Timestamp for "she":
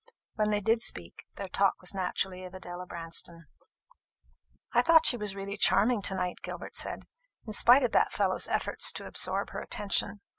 5.05-5.15